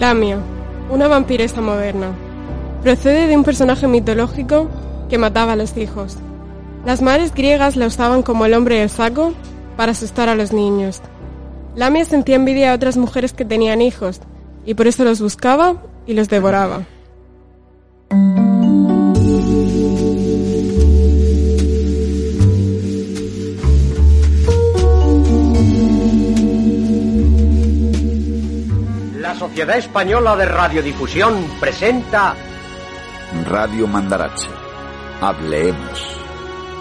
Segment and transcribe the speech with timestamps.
[0.00, 0.38] Lamia,
[0.90, 2.12] una vampiresa moderna.
[2.82, 4.66] Procede de un personaje mitológico
[5.10, 6.16] que mataba a los hijos.
[6.86, 9.34] Las madres griegas la usaban como el hombre del saco
[9.76, 11.02] para asustar a los niños.
[11.76, 14.22] Lamia sentía envidia a otras mujeres que tenían hijos
[14.64, 15.76] y por eso los buscaba
[16.06, 16.86] y los devoraba.
[29.40, 32.36] Sociedad Española de Radiodifusión presenta
[33.48, 34.50] Radio Mandarache.
[35.18, 36.14] Hablemos.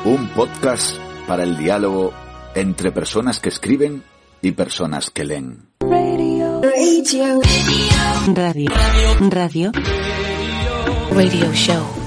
[0.03, 2.11] Un podcast para el diálogo
[2.53, 4.03] entre personas que escriben
[4.42, 5.69] y personas que leen.
[5.80, 6.61] Radio.
[8.28, 8.72] Radio.
[9.30, 9.72] Radio.
[11.16, 11.98] Radio Show.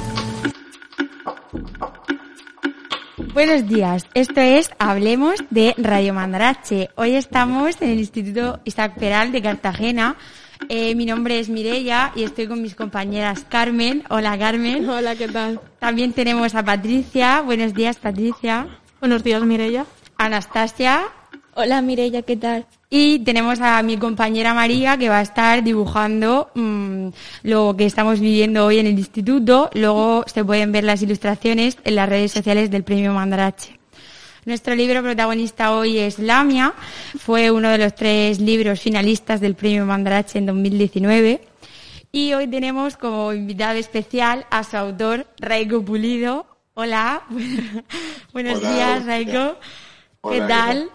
[3.45, 6.91] Buenos días, esto es Hablemos de Radio Mandarache.
[6.95, 10.15] Hoy estamos en el Instituto Isaac Peral de Cartagena.
[10.69, 14.05] Eh, mi nombre es Mireia y estoy con mis compañeras Carmen.
[14.11, 14.89] Hola Carmen.
[14.89, 15.61] Hola, ¿qué tal?
[15.81, 17.43] También tenemos a Patricia.
[17.43, 18.79] Buenos días Patricia.
[19.01, 19.87] Buenos días, Mireia.
[20.19, 21.03] Anastasia.
[21.55, 22.65] Hola Mireia, ¿qué tal?
[22.95, 27.09] Y tenemos a mi compañera María que va a estar dibujando mmm,
[27.43, 29.71] lo que estamos viviendo hoy en el instituto.
[29.73, 33.79] Luego se pueden ver las ilustraciones en las redes sociales del Premio Mandarache.
[34.45, 36.75] Nuestro libro protagonista hoy es Lamia.
[37.19, 41.41] Fue uno de los tres libros finalistas del Premio Mandarache en 2019.
[42.13, 46.45] Y hoy tenemos como invitado especial a su autor, Raiko Pulido.
[46.75, 47.23] Hola.
[48.35, 49.59] Buenos Hola, días, Raiko.
[50.29, 50.91] ¿Qué Hola, tal?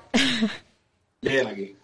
[1.24, 1.77] Bien aquí.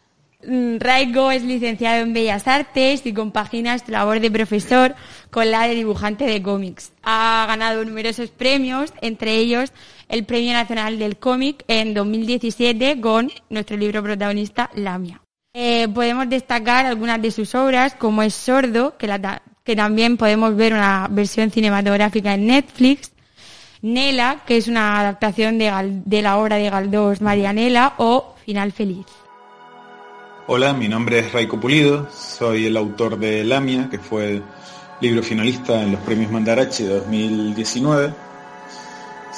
[0.45, 4.95] Mm, Raigo es licenciado en Bellas Artes y compagina su labor de profesor
[5.31, 6.91] con la de dibujante de cómics.
[7.03, 9.71] Ha ganado numerosos premios, entre ellos
[10.09, 15.21] el Premio Nacional del Cómic en 2017 con nuestro libro protagonista Lamia.
[15.53, 21.07] Eh, podemos destacar algunas de sus obras, como es Sordo, que, también podemos ver una
[21.09, 23.11] versión cinematográfica en Netflix,
[23.81, 29.22] Nela, que es una adaptación de, de la obra de Galdós Marianela, o Final Feliz.
[30.45, 34.41] Hola, mi nombre es Raico Pulido, soy el autor de Lamia, que fue
[34.99, 38.13] libro finalista en los premios Mandarache de 2019.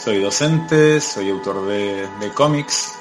[0.03, 2.95] Soy docente, soy autor de, de cómics,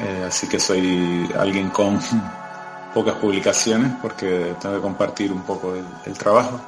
[0.00, 1.98] eh, así que soy alguien con
[2.94, 6.60] pocas publicaciones porque tengo que compartir un poco el, el trabajo.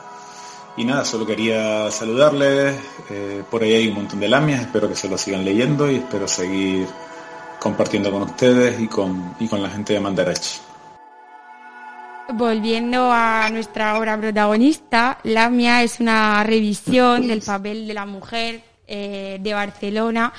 [0.77, 2.75] Y nada, solo quería saludarles,
[3.11, 5.99] eh, por ahí hay un montón de lamias, espero que se lo sigan leyendo y
[5.99, 6.89] espero seguir
[7.61, 10.64] compartiendo con ustedes y con, y con la gente de Mandarache.
[12.37, 19.39] Volviendo a nuestra obra protagonista, Lamia es una revisión del papel de la mujer eh,
[19.41, 20.33] de Barcelona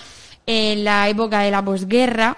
[0.45, 2.35] en la época de la posguerra.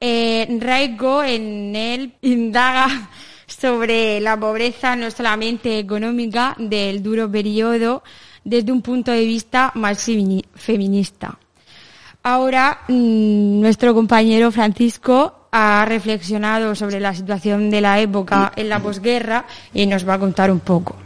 [0.00, 3.10] Eh, Raico en él indaga
[3.48, 8.04] sobre la pobreza no solamente económica del duro periodo
[8.44, 11.36] desde un punto de vista más femini- feminista.
[12.22, 18.80] Ahora, mm, nuestro compañero Francisco ha reflexionado sobre la situación de la época en la
[18.80, 20.96] posguerra y nos va a contar un poco.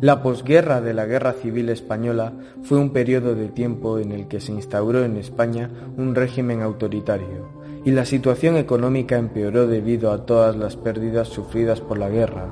[0.00, 4.38] La posguerra de la Guerra Civil Española fue un periodo de tiempo en el que
[4.38, 7.48] se instauró en España un régimen autoritario
[7.84, 12.48] y la situación económica empeoró debido a todas las pérdidas sufridas por la guerra.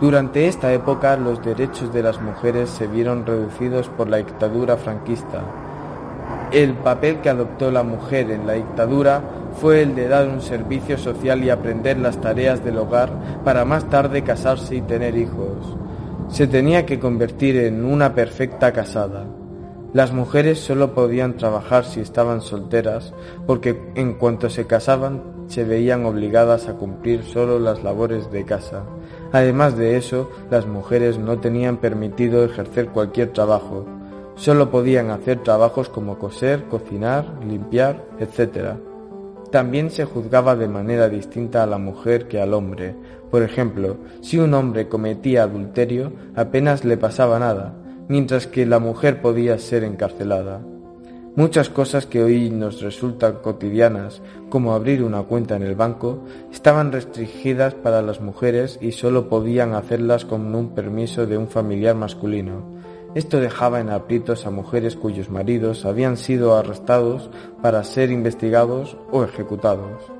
[0.00, 5.67] Durante esta época los derechos de las mujeres se vieron reducidos por la dictadura franquista.
[6.52, 9.22] El papel que adoptó la mujer en la dictadura
[9.60, 13.10] fue el de dar un servicio social y aprender las tareas del hogar
[13.44, 15.76] para más tarde casarse y tener hijos.
[16.28, 19.26] Se tenía que convertir en una perfecta casada.
[19.92, 23.14] Las mujeres solo podían trabajar si estaban solteras,
[23.46, 28.84] porque en cuanto se casaban se veían obligadas a cumplir solo las labores de casa.
[29.32, 33.97] Además de eso, las mujeres no tenían permitido ejercer cualquier trabajo.
[34.38, 38.76] Solo podían hacer trabajos como coser, cocinar, limpiar, etc.
[39.50, 42.94] También se juzgaba de manera distinta a la mujer que al hombre.
[43.32, 47.74] Por ejemplo, si un hombre cometía adulterio, apenas le pasaba nada,
[48.06, 50.60] mientras que la mujer podía ser encarcelada.
[51.34, 56.92] Muchas cosas que hoy nos resultan cotidianas, como abrir una cuenta en el banco, estaban
[56.92, 62.77] restringidas para las mujeres y solo podían hacerlas con un permiso de un familiar masculino.
[63.14, 67.30] Esto dejaba en aprietos a mujeres cuyos maridos habían sido arrestados
[67.62, 70.12] para ser investigados o ejecutados.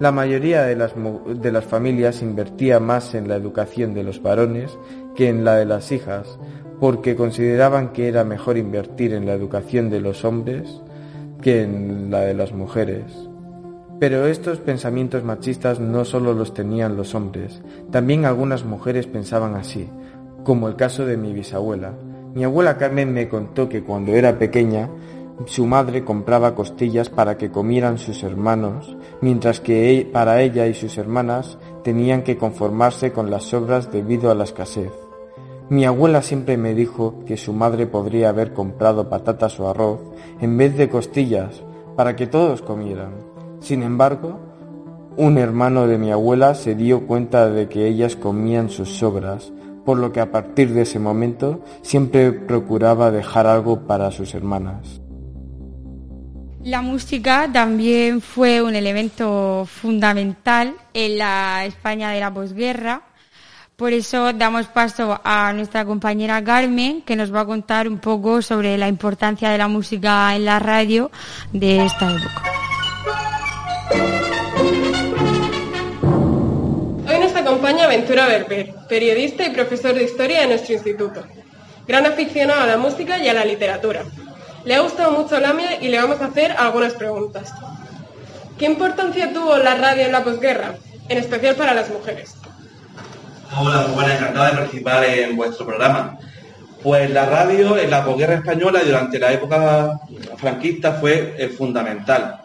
[0.00, 4.78] La mayoría de las, de las familias invertía más en la educación de los varones
[5.14, 6.38] que en la de las hijas,
[6.80, 10.80] porque consideraban que era mejor invertir en la educación de los hombres
[11.42, 13.04] que en la de las mujeres.
[13.98, 17.60] Pero estos pensamientos machistas no solo los tenían los hombres,
[17.90, 19.90] también algunas mujeres pensaban así,
[20.42, 21.92] como el caso de mi bisabuela.
[22.34, 24.88] Mi abuela Carmen me contó que cuando era pequeña
[25.46, 30.74] su madre compraba costillas para que comieran sus hermanos, mientras que e, para ella y
[30.74, 34.92] sus hermanas tenían que conformarse con las sobras debido a la escasez.
[35.70, 40.00] Mi abuela siempre me dijo que su madre podría haber comprado patatas o arroz
[40.40, 41.62] en vez de costillas
[41.96, 43.12] para que todos comieran.
[43.60, 44.38] Sin embargo,
[45.16, 49.52] un hermano de mi abuela se dio cuenta de que ellas comían sus sobras,
[49.84, 55.00] por lo que a partir de ese momento siempre procuraba dejar algo para sus hermanas.
[56.62, 63.02] La música también fue un elemento fundamental en la España de la posguerra.
[63.76, 68.42] Por eso damos paso a nuestra compañera Carmen, que nos va a contar un poco
[68.42, 71.10] sobre la importancia de la música en la radio
[71.54, 72.42] de esta época.
[77.80, 81.22] Acompaña Ventura Berber, periodista y profesor de historia de nuestro instituto.
[81.86, 84.04] Gran aficionado a la música y a la literatura.
[84.64, 87.52] Le ha gustado mucho Lamia y le vamos a hacer algunas preguntas.
[88.58, 90.74] ¿Qué importancia tuvo la radio en la posguerra,
[91.08, 92.34] en especial para las mujeres?
[93.56, 96.18] Hola, muy buena, encantado de participar en vuestro programa.
[96.82, 100.00] Pues la radio en la posguerra española durante la época
[100.36, 102.39] franquista fue eh, fundamental.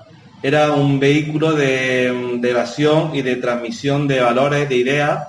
[0.46, 2.06] Era un vehículo de,
[2.44, 5.28] evasión y de transmisión de valores, de ideas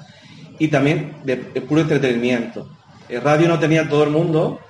[0.58, 2.68] y también de, puro entretenimiento.
[3.08, 4.60] El radio no tenía todo el mundo,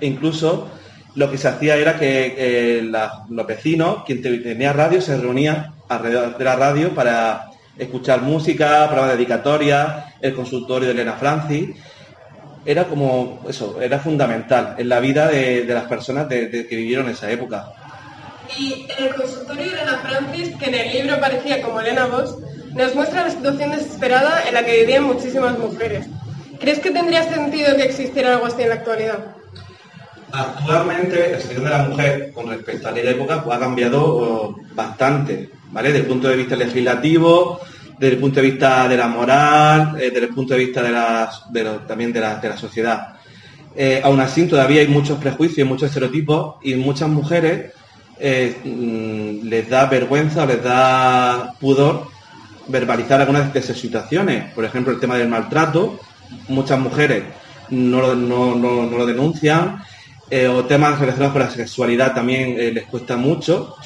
[0.00, 0.68] e incluso
[1.14, 6.36] lo que se hacía era que eh, los vecinos, quien tenía radio, se reunían alrededor
[6.36, 11.76] de la radio para escuchar música, programas de dedicatoria, el consultorio de Elena Francis.
[12.64, 17.72] Era como eso, era fundamental en la vida de, las personas que vivieron esa época.
[18.58, 22.38] Y en el consultorio de Elena Francis, que en el libro aparecía como Elena Vos,
[22.74, 26.06] nos muestra la situación desesperada en la que vivían muchísimas mujeres.
[26.60, 29.36] ¿Crees que tendría sentido que existiera algo así en la actualidad?
[30.32, 34.56] Actualmente la situación de la mujer con respecto a la época pues, ha cambiado oh,
[34.74, 35.88] bastante, ¿vale?
[35.88, 37.60] Desde el punto de vista legislativo,
[37.98, 41.64] desde el punto de vista de la moral, eh, desde el punto de vista de,
[41.86, 43.16] también de la, sociedad.
[43.74, 47.72] Eh, aún así, todavía hay muchos prejuicios, muchos estereotipos y muchas mujeres
[48.18, 52.08] eh, mm, les da vergüenza, les da pudor
[52.68, 54.52] verbalizar algunas de esas situaciones.
[54.52, 55.98] Por ejemplo, el tema del maltrato.
[56.48, 57.22] Muchas mujeres
[57.70, 59.82] no lo denuncian
[60.28, 63.76] eh, o temas relacionados con la sexualidad también eh, les cuesta mucho.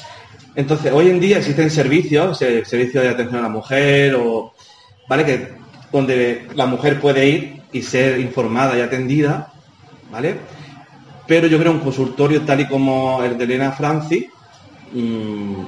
[0.55, 4.53] Entonces, hoy en día existen servicios, servicios de atención a la mujer, o,
[5.07, 5.23] ¿vale?
[5.23, 5.53] Que,
[5.91, 9.53] donde la mujer puede ir y ser informada y atendida,
[10.11, 10.35] ¿vale?
[11.27, 14.25] Pero yo creo un consultorio tal y como el de Elena Francis
[14.93, 15.63] mm,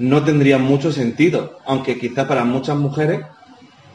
[0.00, 3.24] no tendría mucho sentido, aunque quizás para muchas mujeres,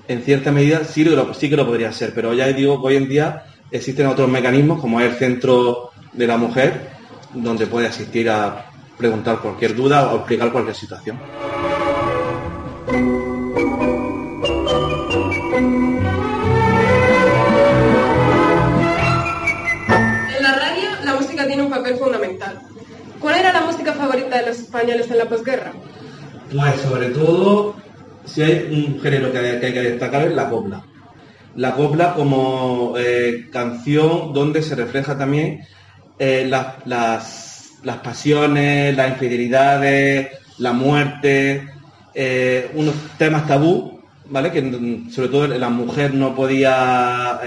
[0.07, 1.05] en cierta medida, sí,
[1.37, 4.79] sí que lo podría ser, pero ya digo que hoy en día existen otros mecanismos,
[4.79, 6.91] como el centro de la mujer,
[7.33, 8.65] donde puede asistir a
[8.97, 11.19] preguntar cualquier duda o explicar cualquier situación.
[21.67, 22.59] Un papel fundamental.
[23.19, 25.73] ¿Cuál era la música favorita de los españoles en la posguerra?
[26.51, 27.75] Pues sobre todo,
[28.25, 30.83] si hay un género que hay, que, destacar es la copla.
[31.55, 35.65] La copla como eh, canción donde se refleja también
[36.19, 41.67] eh, las, pasiones, las infidelidades, la muerte,
[42.13, 44.51] eh, unos temas tabú, ¿vale?
[44.51, 47.39] Que sobre todo la mujer no podía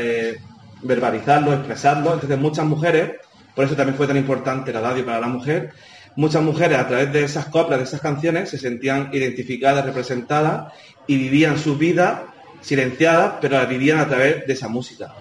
[0.83, 2.15] verbalizarlo, expresarlo.
[2.15, 3.13] Entonces muchas mujeres,
[3.55, 5.73] por eso también fue tan importante la radio para la mujer,
[6.17, 10.73] muchas mujeres a través de esas coplas, de esas canciones, se sentían identificadas, representadas
[11.07, 12.27] y vivían su vida
[12.61, 15.13] silenciadas, pero la vivían a través de esa música.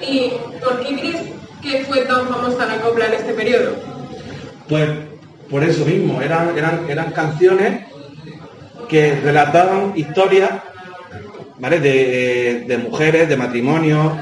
[0.00, 0.32] ¿Y
[0.62, 1.22] por qué crees
[1.62, 3.76] que fue tan famosa la copla en este periodo?
[4.68, 4.88] Pues
[5.48, 7.86] por eso mismo, eran, eran, eran canciones
[8.88, 10.50] que relataban historias
[11.58, 11.80] ¿vale?
[11.80, 14.18] de, mujeres, de matrimonio,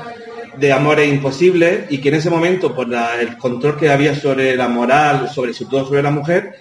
[0.57, 2.89] de amores imposibles y que en ese momento, por
[3.21, 6.55] el control que había sobre la moral, sobre sobre todo sobre la mujer,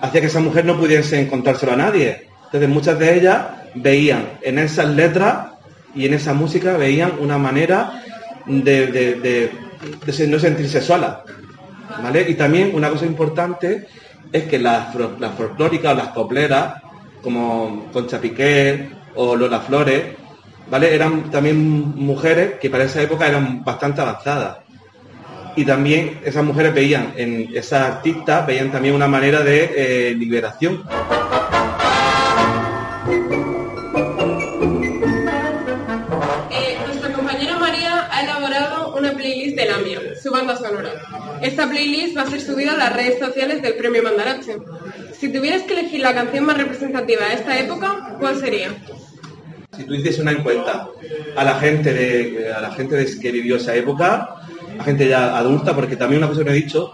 [0.00, 2.28] hacía que esa mujer no pudiese encontrárselo a nadie.
[2.46, 5.48] Entonces muchas de ellas veían en esas letras
[5.94, 8.02] y en esa música veían una manera
[8.46, 9.50] de,
[10.28, 11.24] no sentirse sola.
[12.02, 12.26] ¿vale?
[12.28, 13.86] Y también una cosa importante
[14.32, 16.82] es que las, las folclóricas, las copleras,
[17.22, 20.02] como Concha Piqué o Lola Flores,
[20.70, 20.94] ¿vale?
[20.94, 21.56] Eran también
[21.96, 24.58] mujeres que para esa época eran bastante avanzadas.
[25.56, 30.82] Y también esas mujeres veían en esas artistas, veían también una manera de eh, liberación.
[36.50, 40.90] Eh, nuestra compañera María ha elaborado una playlist de Lamia, su banda sonora.
[41.40, 44.56] Esta playlist va a ser subida a las redes sociales del Premio Mandarache.
[45.16, 48.70] Si tuvieras que elegir la canción más representativa de esta época, ¿cuál sería?
[49.76, 50.88] Si tú hicieses una encuesta
[51.36, 54.36] a la gente de, a la gente que vivió esa época,
[54.78, 56.92] a gente ya adulta, porque también una cosa que me he dicho,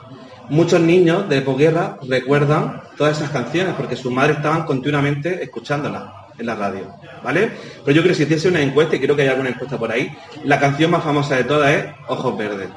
[0.49, 6.03] muchos niños de posguerra recuerdan todas esas canciones porque sus madres estaban continuamente escuchándolas
[6.39, 7.51] en la radio, ¿vale?
[7.85, 9.93] Pero yo creo que si hiciese una encuesta, y creo que hay alguna encuesta por
[9.93, 10.11] ahí,
[10.45, 12.69] la canción más famosa de todas es Ojos Verdes,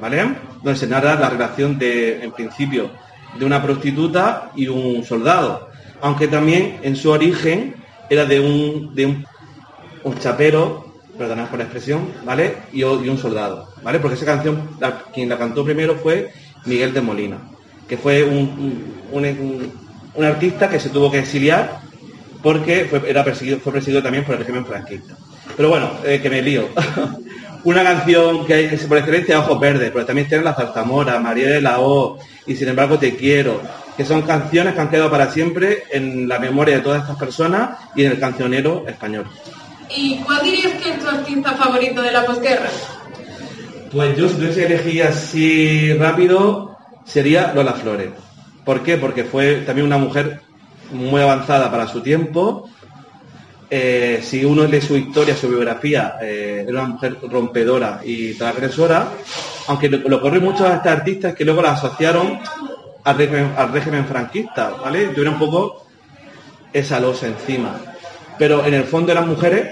[0.00, 0.34] ¿vale?
[0.62, 2.90] Donde se narra la relación de, en principio,
[3.38, 7.81] de una prostituta y un soldado, aunque también en su origen
[8.12, 10.84] era de un, de un, chapero,
[11.16, 12.56] perdonad por la expresión, ¿vale?
[12.70, 14.00] Y, un soldado, ¿vale?
[14.00, 14.76] Porque esa canción,
[15.14, 16.30] quien la cantó primero fue
[16.66, 17.38] Miguel de Molina,
[17.88, 21.80] que fue un, un, artista que se tuvo que exiliar
[22.42, 25.16] porque fue, era perseguido, fue también por el régimen franquista.
[25.56, 26.68] Pero bueno, eh, que me lío.
[27.64, 31.62] Una canción que hay por excelencia Ojos Verdes, pero también tiene La Zarzamora, María de
[31.62, 33.62] la O, y sin embargo Te Quiero,
[33.96, 37.78] que son canciones que han quedado para siempre en la memoria de todas estas personas
[37.94, 39.26] y en el cancionero español.
[39.94, 42.70] ¿Y cuál dirías que es tu artista favorito de la posguerra?
[43.90, 48.10] Pues yo si tuviese que elegir así rápido sería Lola Flores.
[48.64, 48.96] ¿Por qué?
[48.96, 50.40] Porque fue también una mujer
[50.92, 52.70] muy avanzada para su tiempo.
[53.68, 59.08] Eh, si uno lee su historia, su biografía, eh, era una mujer rompedora y transgresora,
[59.66, 62.38] aunque lo, que ocurre mucho a estas artistas es que luego la asociaron
[63.04, 65.08] al régimen, franquista, ¿vale?
[65.08, 65.86] Tuviera un poco
[66.72, 67.80] esa losa encima.
[68.38, 69.68] Pero en el fondo eran mujeres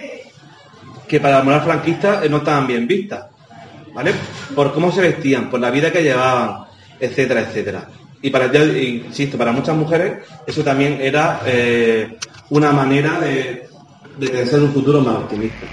[1.09, 3.27] que para la moral franquista no estaban bien vistas,
[3.95, 4.13] ¿vale?
[4.55, 6.65] Por cómo se vestían, por la vida que llevaban,
[6.99, 7.89] etcétera, etcétera.
[8.23, 12.19] Y para, ya, insisto, para muchas mujeres eso también era eh,
[12.51, 13.69] una manera de,
[14.19, 15.67] de un futuro más optimista.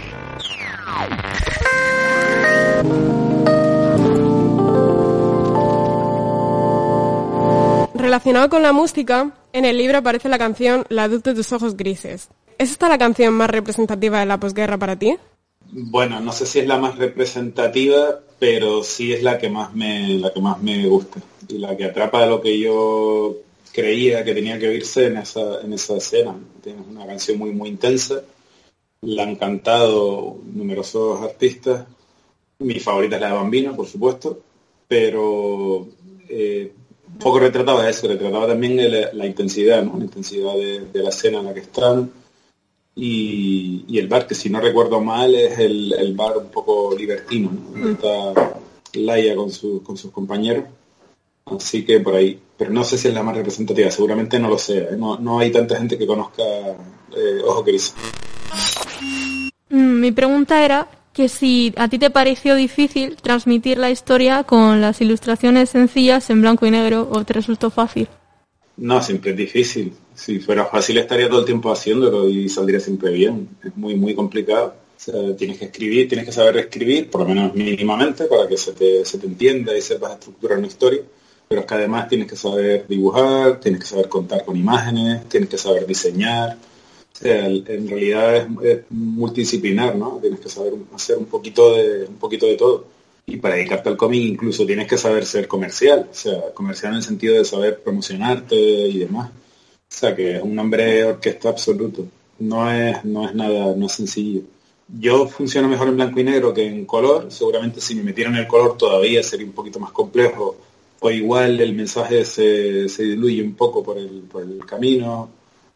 [8.08, 11.76] Relacionado con la música, en el libro aparece la canción La luz de tus ojos
[11.76, 12.30] grises.
[12.58, 15.18] ¿Es esta la canción más representativa de la posguerra para ti?
[15.74, 20.20] Bueno, no sé si es la más representativa, pero sí es la que más me,
[20.20, 23.36] la que más me gusta y la que atrapa lo que yo
[23.74, 26.34] creía que tenía que oírse en esa, en esa escena.
[26.64, 28.22] Tiene una canción muy, muy intensa.
[29.02, 31.86] La han cantado numerosos artistas.
[32.60, 34.40] Mi favorita es la de Bambino, por supuesto,
[34.88, 35.90] pero
[36.30, 36.72] eh,
[37.18, 39.98] un poco retrataba eso, retrataba también la, intensidad, ¿no?
[39.98, 42.12] la intensidad de, la escena en la que están.
[42.96, 47.90] Y, el bar, que si no recuerdo mal, es el, bar un poco libertino, ¿no?
[47.90, 48.60] está
[48.94, 49.50] Laia con,
[49.84, 50.66] con sus compañeros.
[51.46, 52.40] Así que por ahí.
[52.56, 54.78] Pero no sé si es la más representativa, seguramente no lo sé.
[54.80, 54.98] ¿eh?
[54.98, 57.96] No, hay tanta gente que conozca eh, Ojo Gris.
[59.70, 64.82] Mm, mi pregunta era que si a ti te pareció difícil transmitir la historia con
[64.82, 68.08] las ilustraciones sencillas en blanco y negro o te resultó fácil.
[68.78, 69.94] No, siempre es difícil.
[70.14, 73.50] Si fuera fácil estaría todo el tiempo haciéndolo y saldría siempre bien.
[73.64, 74.76] Es muy, muy complicado.
[75.36, 79.04] tienes que escribir, tienes que saber escribir, por lo menos mínimamente, para que se te,
[79.04, 81.02] se te entienda y sepas estructurar una historia.
[81.48, 85.50] Pero es que además tienes que saber dibujar, tienes que saber contar con imágenes, tienes
[85.50, 86.58] que saber diseñar,
[87.22, 90.20] en realidad es, multidisciplinar, ¿no?
[90.22, 92.86] Tienes que saber hacer un poquito de un poquito de todo.
[93.26, 96.98] Y para dedicarte al cómic incluso tienes que saber ser comercial, o sea, comercial en
[96.98, 99.30] el sentido de saber promocionarte y demás.
[99.30, 102.06] O sea, que es un nombre orquesta absoluto.
[102.40, 104.42] No es, no es nada, no es sencillo.
[105.00, 107.32] Yo funciono mejor en blanco y negro que en color.
[107.32, 110.56] Seguramente si me metieran el color todavía sería un poquito más complejo.
[111.00, 115.30] O igual el mensaje se, se diluye un poco por el, por el camino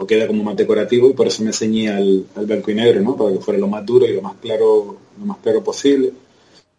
[0.08, 3.15] queda como más decorativo y por eso me enseñé al, blanco y negro, ¿no?
[3.15, 6.12] Para que fuera lo más duro y lo más claro, lo más claro posible.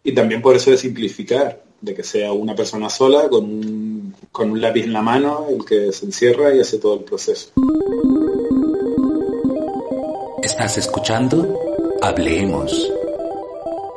[0.03, 4.51] Y también por eso de simplificar, de que sea una persona sola con un, con
[4.51, 7.51] un lápiz en la mano, el que se encierra y hace todo el proceso.
[10.41, 11.59] ¿Estás escuchando?
[12.01, 12.91] Hablemos.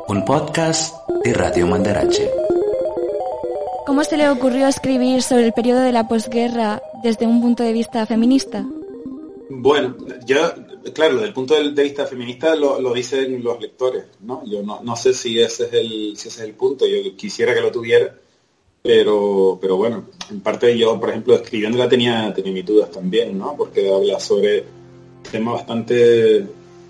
[0.08, 2.30] un podcast de Radio Mandarache.
[3.86, 7.72] ¿Cómo se le ocurrió escribir sobre el periodo de la posguerra desde un punto de
[7.72, 8.64] vista feminista?
[9.48, 10.52] Bueno, yo,
[10.92, 14.44] claro, desde el punto de vista feminista lo, dicen los lectores, ¿no?
[14.44, 17.60] Yo no, sé si ese, es el, si ese es el punto, yo quisiera que
[17.60, 18.14] lo tuviera,
[18.82, 23.56] pero, pero bueno, en parte yo, por ejemplo, escribiéndola tenía, tenía mis dudas también, ¿no?
[23.56, 24.64] Porque habla sobre
[25.30, 26.46] temas bastante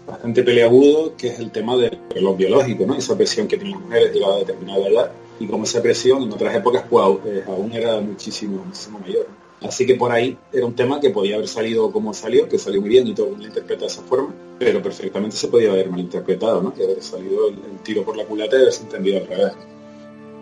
[0.07, 2.95] bastante peleagudo, que es el tema de los biológicos, ¿no?
[2.95, 6.33] Esa presión que tienen las mujeres llegada a determinada edad y como esa presión en
[6.33, 9.27] otras épocas pues, aún era muchísimo, muchísimo mayor.
[9.63, 12.81] Así que por ahí era un tema que podía haber salido como salió, que salió
[12.81, 16.63] muy bien y todo lo interpreta de esa forma, pero perfectamente se podía haber malinterpretado,
[16.63, 16.75] ¿no?
[16.75, 19.53] Que haber salido el, tiro por la culata y haberse entendido al revés.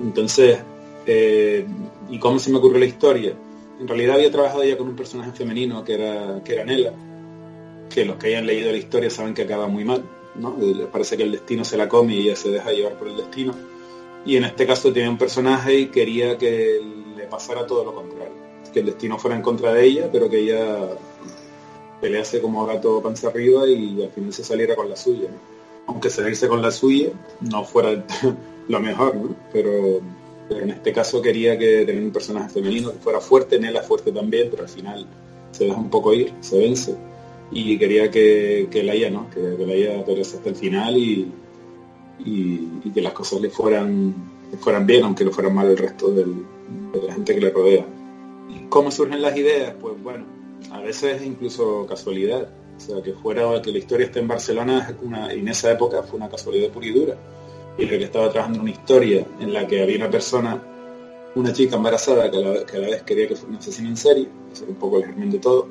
[0.00, 0.58] Entonces,
[1.06, 1.64] eh,
[2.10, 3.34] ¿y cómo se me ocurrió la historia?
[3.80, 6.92] En realidad había trabajado ya con un personaje femenino que era, que era Nela,
[7.90, 10.04] que los que hayan leído la historia saben que acaba muy mal,
[10.34, 10.56] ¿no?
[10.90, 13.54] Parece que el destino se la come y ella se deja llevar por el destino.
[14.26, 16.80] Y en este caso tenía un personaje y quería que
[17.16, 18.13] le pasara todo lo contrario,
[18.74, 20.90] que el destino fuera en contra de ella, pero que ella
[22.00, 25.28] pelease como gato panza arriba y al final se saliera con la suya.
[25.86, 27.08] Aunque salirse con la suya
[27.40, 28.04] no fuera
[28.68, 29.34] lo mejor, ¿no?
[29.52, 30.00] pero,
[30.50, 34.48] en este caso quería que tener un personaje femenino que fuera fuerte, Nela fuerte también,
[34.50, 35.06] pero al final
[35.52, 36.94] se deja un poco ir, se vence
[37.50, 39.30] y quería que, que Laia, ¿no?
[39.30, 41.32] Que, que Laia hasta el final y,
[42.92, 44.14] que las cosas le fueran,
[44.60, 46.26] fueran bien, aunque lo fueran mal el resto de
[47.06, 47.86] la gente que le rodea.
[48.68, 49.74] ¿Cómo surgen las ideas?
[49.80, 50.24] Pues bueno,
[50.70, 52.48] a veces incluso casualidad.
[52.76, 54.96] O sea, que fuera que la historia esté en Barcelona
[55.30, 57.16] en esa época fue una casualidad pura y dura.
[57.78, 60.62] Y que estaba trabajando una historia en la que había una persona,
[61.34, 63.88] una chica embarazada que a la, que a la vez quería que fuera un asesino
[63.88, 65.68] en serie, eso era un poco el germen de todo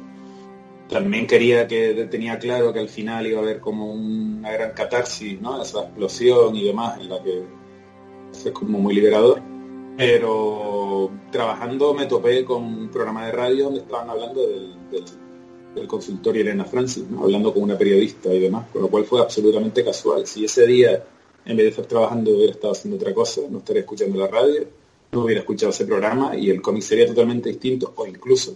[0.94, 5.40] también quería que tenía claro que al final iba a haber como una gran catarsis,
[5.42, 5.62] ¿no?
[5.62, 7.44] Esa explosión y demás, en la que
[8.32, 9.42] es como muy liberador.
[9.98, 14.74] Pero trabajando me topé con un programa de radio donde estaban hablando del,
[15.76, 19.84] del, consultorio Elena Francis, hablando con una periodista y demás, con lo cual fue absolutamente
[19.84, 20.26] casual.
[20.26, 21.04] Si ese día,
[21.46, 24.66] en vez de estar trabajando, hubiera estado haciendo otra cosa, no estaría escuchando la radio,
[25.12, 28.56] no hubiera escuchado ese programa y el cómic sería totalmente distinto, o incluso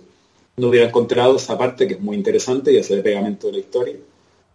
[0.58, 3.60] no hubiera encontrado esa parte que es muy interesante y hacer el pegamento de la
[3.60, 3.96] historia.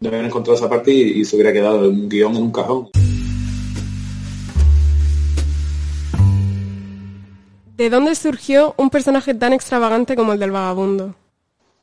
[0.01, 2.89] No hubiera encontrado esa parte y, se hubiera quedado un guion en un cajón.
[7.77, 11.15] ¿De dónde surgió un personaje tan extravagante como el del vagabundo?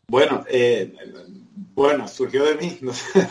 [0.08, 0.94] Bueno, eh,
[1.74, 2.78] bueno, surgió de mí.
[2.82, 3.28] No sé.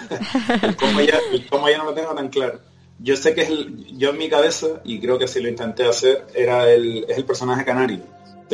[0.63, 2.61] el, cómo ya, no lo tengo tan claro.
[3.01, 5.87] Yo sé que es el, yo en mi cabeza, y creo que así lo intenté
[5.87, 8.01] hacer, era el, es el personaje canario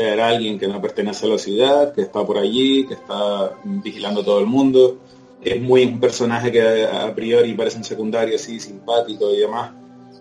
[0.03, 4.25] era alguien que no pertenece a la ciudad, que está por allí, que está vigilando
[4.25, 4.99] todo el mundo.
[5.43, 9.73] Es muy un personaje que a priori parece un secundario así, simpático y demás,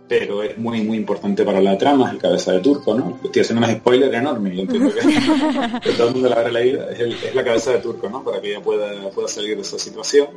[0.07, 3.19] pero es muy, muy importante para la trama, es el cabeza de turco, ¿no?
[3.23, 4.93] Estoy haciendo unos spoilers enormes, yo entiendo
[5.81, 8.23] que, todo el mundo la habrá leído, es, es, la cabeza de turco, ¿no?
[8.23, 10.27] Para que ella pueda, pueda salir de esa situación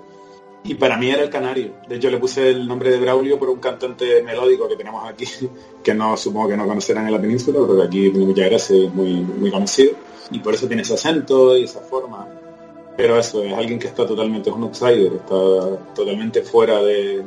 [0.69, 1.73] y para mí era el canario.
[1.89, 5.27] De hecho, le puse el nombre de Braulio por un cantante melódico que tenemos aquí,
[5.83, 8.87] que no supongo que no conocerán en la península, porque aquí tiene mucha gracia y
[8.87, 9.93] es muy, muy conocido.
[10.31, 12.27] Y por eso tiene ese acento y esa forma.
[12.97, 15.37] Pero eso, es alguien que está totalmente, es un outsider, está
[15.95, 17.23] totalmente fuera de,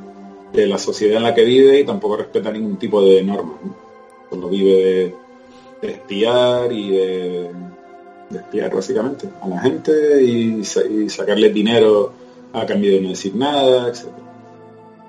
[0.53, 3.57] la sociedad en la que vive y tampoco respeta ningún tipo de normas.
[4.29, 5.15] Cuando vive
[5.81, 7.51] de, espiar y de,
[8.31, 10.63] espiar básicamente a la gente y,
[11.09, 12.11] sacarle dinero
[12.53, 14.07] a cambio de no decir nada, etc.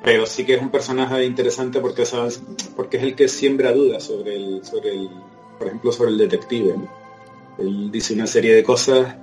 [0.03, 4.65] Pero sí que es un personaje interesante porque es el que siembra dudas sobre el,
[4.65, 5.11] sobre el,
[5.59, 6.75] por ejemplo, sobre el detective.
[7.59, 9.15] Él dice una serie de cosas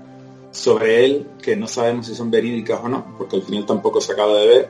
[0.52, 4.14] sobre él que no sabemos si son verídicas o no, porque al final tampoco se
[4.14, 4.70] acaba de ver,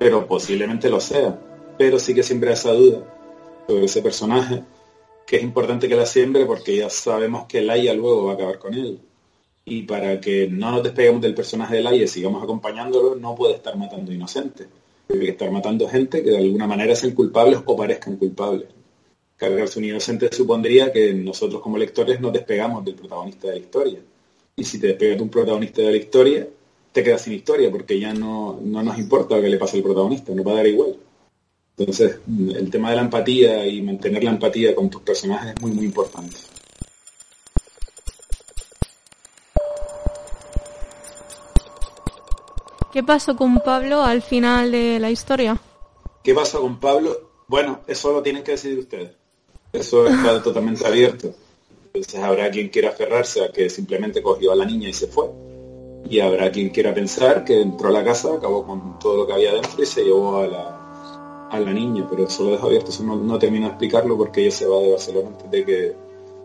[0.00, 1.38] pero posiblemente lo sea.
[1.76, 3.04] Pero sí que siembra esa duda
[3.68, 4.64] sobre ese personaje,
[5.26, 8.58] que es importante que la siembre porque ya sabemos que Laia luego va a acabar
[8.58, 8.98] con él
[9.66, 13.54] y para que no nos despeguemos del personaje de Laia y sigamos acompañándolo, no puede
[13.54, 14.66] estar matando inocentes.
[15.06, 18.68] Tiene que estar matando gente que de alguna manera sean culpables o parezcan culpables.
[19.36, 23.98] Cargarse un inocente supondría que nosotros como lectores nos despegamos del protagonista de la historia.
[24.56, 26.48] Y si te despegas de un protagonista de la historia,
[26.92, 29.82] te quedas sin historia, porque ya no, no nos importa lo que le pasa al
[29.82, 30.96] protagonista, no va a dar igual.
[31.76, 35.72] Entonces, el tema de la empatía y mantener la empatía con tus personajes es muy,
[35.72, 36.36] muy importante.
[42.92, 45.60] ¿Qué pasó con Pablo al final de la historia?
[46.24, 47.30] ¿Qué pasó con Pablo?
[47.46, 49.12] Bueno, eso lo tienen que decidir ustedes.
[49.72, 51.32] Eso está totalmente abierto.
[51.86, 55.26] Entonces habrá quien quiera aferrarse a que simplemente cogió a la niña y se fue.
[56.08, 59.32] Y habrá quien quiera pensar que entró a la casa, acabó con todo lo que
[59.32, 62.90] había dentro y se llevó a la, a la niña, pero eso lo dejo abierto,
[62.90, 65.96] eso no, no termino de explicarlo porque ella se va de Barcelona antes de que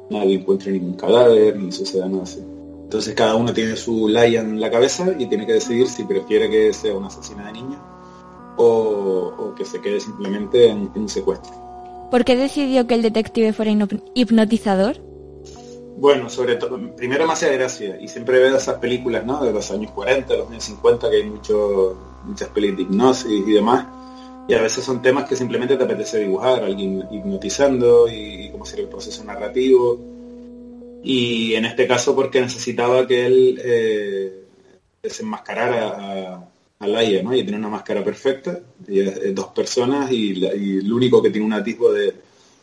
[0.09, 2.43] nadie encuentre ningún cadáver ni suceda nada así.
[2.83, 6.49] Entonces cada uno tiene su Laia en la cabeza y tiene que decidir si prefiere
[6.49, 7.79] que sea una asesina de niños
[8.57, 11.51] o, que se quede simplemente en, en un secuestro.
[12.11, 14.97] ¿Por qué decidió que el detective fuera hipno- hipnotizador?
[15.97, 19.43] Bueno, sobre todo, primero me hace gracia y siempre veo esas películas, ¿no?
[19.43, 23.51] De los años 40, los años 50, que hay mucho, muchas pelis de hipnosis y
[23.53, 23.87] demás.
[24.47, 28.83] Y a veces son temas que simplemente te apetece dibujar, alguien hipnotizando y, cómo sería
[28.83, 29.97] el proceso narrativo.
[31.01, 34.43] Y en este caso porque necesitaba que él eh,
[35.01, 37.31] desenmascarara a, a Laia, ¿no?
[37.31, 41.45] Ella tiene una máscara perfecta, ella es, es dos personas y el único que tiene
[41.45, 42.13] un atisbo de,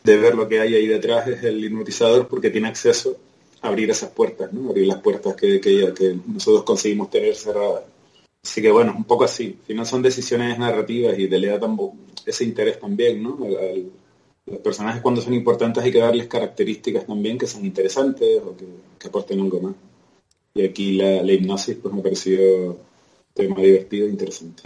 [0.03, 3.17] de ver lo que hay ahí detrás es el hipnotizador porque tiene acceso
[3.61, 4.69] a abrir esas puertas, ¿no?
[4.69, 7.83] Abrir las puertas que, que, nosotros conseguimos tener cerradas.
[8.43, 9.57] Así que bueno, un poco así.
[9.61, 11.59] Al final son decisiones narrativas y le da
[12.25, 13.37] ese interés también, ¿no?
[14.45, 18.65] Los personajes cuando son importantes hay que darles características también que sean interesantes o que,
[18.99, 19.75] que aporten algo más.
[20.53, 22.77] Y aquí la, la hipnosis pues me pareció
[23.33, 24.63] tema divertido e interesante.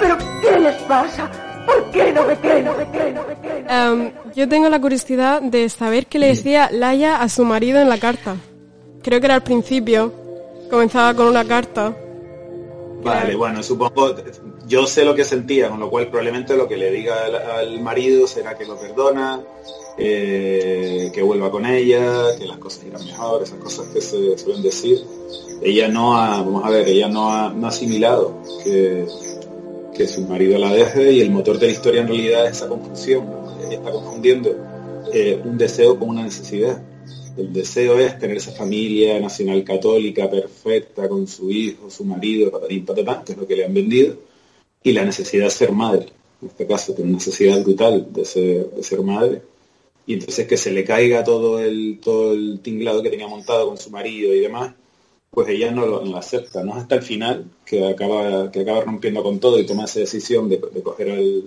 [0.00, 1.30] ¿Pero qué les pasa?
[1.66, 2.64] ¿Por qué no me creen?
[2.64, 3.66] No me creen, no me creen.
[3.68, 7.88] Em, yo tengo la curiosidad de saber qué le decía Laia a su marido en
[7.88, 8.36] la carta.
[9.02, 10.12] Creo que era al principio.
[10.70, 11.94] Comenzaba con una carta.
[13.02, 14.14] Vale, bueno, supongo,
[14.66, 17.80] yo sé lo que sentía, con lo cual probablemente lo que le diga al, al
[17.80, 19.40] marido será que lo perdona,
[19.96, 24.62] eh, que vuelva con ella, que las cosas irán mejor, esas cosas que se suelen
[24.62, 25.04] decir.
[25.62, 29.06] Ella no ha, vamos a ver, ella no ha, asimilado que,
[29.96, 32.68] que su marido la deje y el motor de la historia en realidad es esa
[32.68, 33.26] confusión.
[33.66, 34.54] Ella está confundiendo
[35.12, 36.82] eh, un deseo con una necesidad.
[37.36, 42.84] El deseo es tener esa familia nacional católica perfecta con su hijo, su marido, patatín,
[42.84, 44.16] patatán, que es lo que le han vendido,
[44.82, 46.06] y la necesidad de ser madre.
[46.42, 49.42] En este caso, tiene una necesidad brutal de ser, de ser madre.
[50.06, 53.78] Y entonces que se le caiga todo el, todo el tinglado que tenía montado con
[53.78, 54.74] su marido y demás,
[55.30, 56.64] pues ella no lo, acepta.
[56.64, 60.00] No es hasta el final que acaba, que acaba rompiendo con todo y toma esa
[60.00, 61.44] decisión de, de coger al,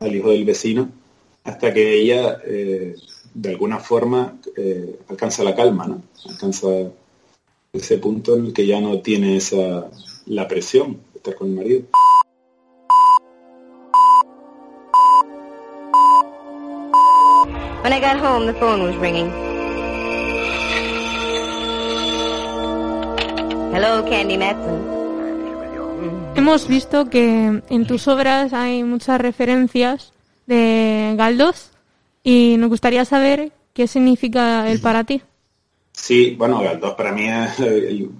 [0.00, 0.90] al hijo del vecino,
[1.44, 2.94] hasta que ella eh,
[3.34, 6.02] de alguna forma eh, alcanza la calma, ¿no?
[6.28, 6.68] Alcanza
[7.72, 9.88] ese punto en el que ya no tiene esa
[10.26, 11.82] la presión de estar con el marido.
[17.82, 19.47] When I got home, the phone was ringing.
[23.80, 24.76] Hello, Candy Matson.
[26.34, 30.12] Hemos visto que en tus obras hay muchas referencias
[30.48, 31.70] de Galdós
[32.24, 35.22] y nos gustaría saber qué significa él para ti.
[35.92, 38.10] Sí, bueno, Galdós para mí es el,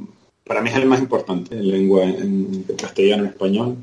[0.44, 3.77] para mí es el más importante en lengua en, en castellano en español.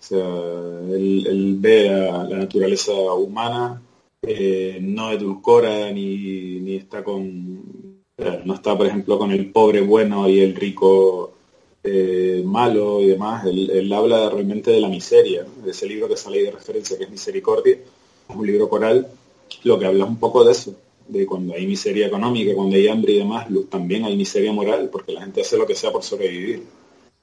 [0.00, 3.80] O sea, él, él ve a la naturaleza humana,
[4.20, 7.83] eh, no edulcora ni, ni está con
[8.16, 11.32] no está por ejemplo con el pobre bueno y el rico
[11.82, 15.64] eh, malo y demás, él, habla realmente de la miseria, ¿no?
[15.64, 19.06] de ese libro que sale de referencia que es Misericordia, es un libro coral,
[19.64, 20.74] lo que habla un poco de eso,
[21.08, 25.12] de cuando hay miseria económica, cuando hay hambre y demás, también hay miseria moral, porque
[25.12, 26.62] la gente hace lo que sea por sobrevivir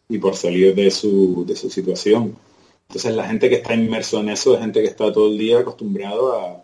[0.10, 2.36] y por salir de su, de su situación.
[2.88, 5.60] Entonces la gente que está inmerso en eso es gente que está todo el día
[5.60, 6.64] acostumbrado a,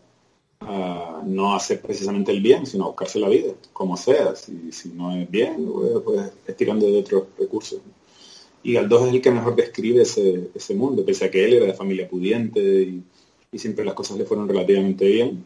[0.61, 4.35] a no hacer precisamente el bien, sino buscarse la vida, como sea.
[4.35, 7.79] Si, no es bien, pues, pues estirando de otros recursos.
[8.63, 11.73] Y Galdós es el que mejor describe ese, mundo, pese a que él era de
[11.73, 13.03] familia pudiente y,
[13.57, 15.43] siempre las cosas le fueron relativamente bien.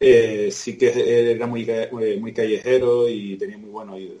[0.00, 1.68] Eh, sí que él era muy,
[2.18, 4.14] muy callejero y tenía muy buen oído.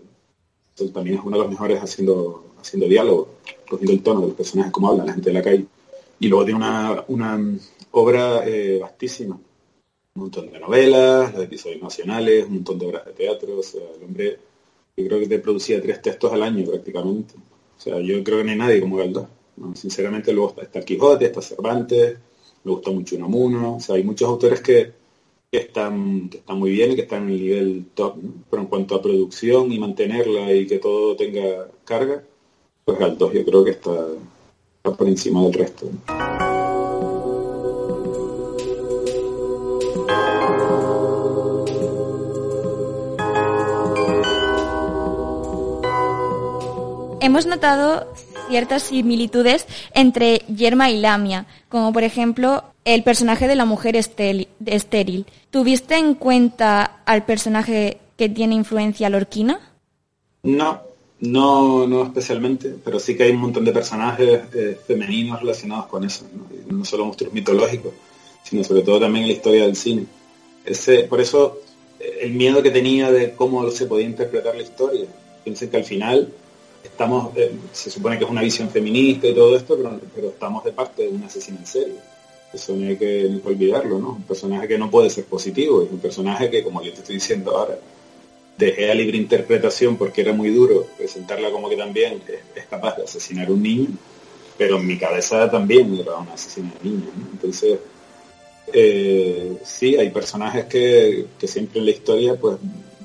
[0.92, 3.30] También es uno de los mejores haciendo, haciendo diálogo,
[3.68, 5.64] cogiendo el tono de los personajes, como hablan la gente de la calle.
[6.20, 7.58] Y luego tiene una, una
[7.90, 9.36] obra eh, vastísima
[10.16, 13.82] un montón de novelas, los episodios nacionales, un montón de obras de teatro, o sea,
[13.96, 14.38] el hombre
[14.96, 17.34] yo creo que te producía tres textos al año prácticamente.
[17.34, 19.26] O sea, yo creo que no hay nadie como Galdós.
[19.74, 22.16] Sinceramente luego está, Quijote, está Cervantes,
[22.62, 24.92] me gusta mucho Unamuno, o sea, hay muchos autores que,
[25.50, 28.16] están, que están muy bien y que están en el nivel top,
[28.48, 32.22] pero en cuanto a producción y mantenerla y que todo tenga carga,
[32.84, 34.06] pues Galdós yo creo que está,
[34.82, 35.88] por encima del resto.
[47.24, 48.12] Hemos notado
[48.50, 55.26] ciertas similitudes entre Yerma y Lamia, como por ejemplo el personaje de la mujer estéril.
[55.50, 59.58] ¿Tuviste en cuenta al personaje que tiene influencia lorquina?
[60.42, 60.82] No,
[61.20, 66.04] no, no especialmente, pero sí que hay un montón de personajes eh, femeninos relacionados con
[66.04, 66.26] eso,
[66.68, 66.84] ¿no?
[66.84, 67.94] solo monstruos mitológicos,
[68.42, 70.04] sino sobre todo también en la historia del cine.
[70.62, 71.60] Ese, por eso
[71.98, 75.06] el miedo que tenía de cómo se podía interpretar la historia.
[75.42, 76.28] Pensé que al final
[76.84, 79.76] estamos, eh, se supone que es una visión feminista y todo esto,
[80.14, 81.96] pero, estamos de parte de un asesino en serie.
[82.52, 84.10] Eso no hay que, olvidarlo, ¿no?
[84.10, 87.16] Un personaje que no puede ser positivo, es un personaje que, como yo te estoy
[87.16, 87.78] diciendo ahora,
[88.56, 92.22] dejé a libre interpretación porque era muy duro presentarla como que también
[92.54, 93.88] es, capaz de asesinar a un niño,
[94.56, 97.10] pero en mi cabeza también era una asesina de niños.
[97.32, 97.78] Entonces,
[98.72, 102.58] eh, sí, hay personajes que, siempre en la historia, pues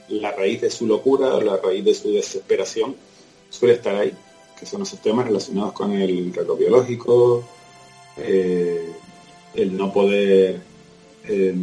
[0.09, 2.95] la raíz de su locura, la raíz de su desesperación,
[3.49, 4.13] suele estar ahí,
[4.59, 7.43] que son esos temas relacionados con el reto biológico,
[8.17, 8.91] eh,
[9.55, 10.61] el no poder
[11.27, 11.55] eh,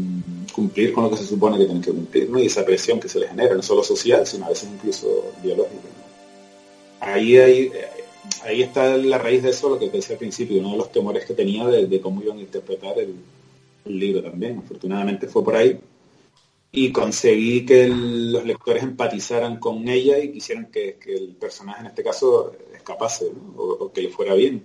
[0.52, 3.20] cumplir con lo que se supone que tienen que cumplir, y esa presión que se
[3.20, 5.88] les genera, no solo social, sino a veces incluso biológica.
[7.00, 7.72] Ahí, hay,
[8.42, 10.92] ahí está la raíz de eso, lo que te decía al principio, uno de los
[10.92, 13.14] temores que tenía de cómo iban a interpretar el
[13.98, 14.58] libro también.
[14.58, 15.78] Afortunadamente fue por ahí.
[16.72, 22.02] Y conseguí que los lectores empatizaran con ella y quisieran que, el personaje en este
[22.02, 24.64] caso escapase o, que le fuera bien.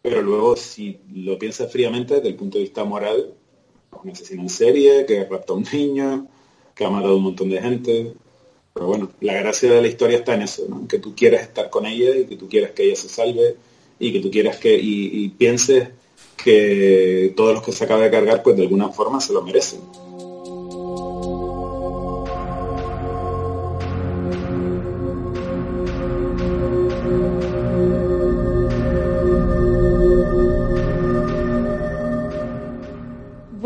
[0.00, 3.34] Pero luego, si lo piensas fríamente desde el punto de vista moral,
[4.02, 6.28] un asesino en serie, que rapta a un niño,
[6.74, 8.14] que ha matado a un montón de gente.
[8.74, 11.86] Pero bueno, la gracia de la historia está en eso, que tú quieras estar con
[11.86, 13.56] ella y que tú quieras que ella se salve
[13.98, 15.88] y que tú quieras que, y pienses
[16.42, 19.80] que todos los que se acaba de cargar, pues de alguna forma se lo merecen.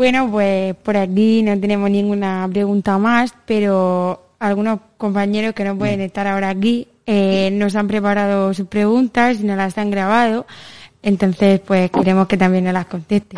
[0.09, 5.99] Bueno, pues por aquí no tenemos ninguna pregunta más, pero algunos compañeros que no pueden
[5.99, 10.45] estar ahora aquí eh, nos han preparado sus preguntas y nos las han grabado.
[11.03, 13.35] Entonces, pues queremos que también nos las conteste.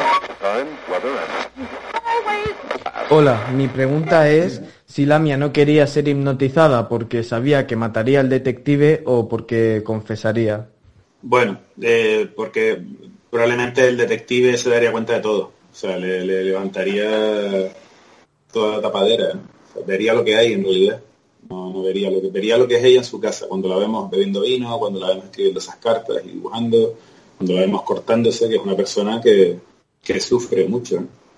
[3.09, 8.29] Hola, mi pregunta es si Lamia no quería ser hipnotizada porque sabía que mataría al
[8.29, 10.67] detective o porque confesaría.
[11.23, 12.79] Bueno, eh, porque
[13.31, 15.58] probablemente el detective se daría cuenta de todo.
[15.79, 17.73] O sea, le, levantaría
[18.51, 19.39] toda la tapadera.
[19.87, 21.01] vería lo que hay en realidad.
[21.49, 23.77] No, no, vería lo que vería lo que es ella en su casa, cuando la
[23.77, 26.95] vemos bebiendo vino, cuando la vemos escribiendo esas cartas y dibujando,
[27.37, 29.57] cuando la vemos cortándose, que es una persona que,
[30.19, 30.97] sufre mucho,